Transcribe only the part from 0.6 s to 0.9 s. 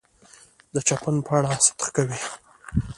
د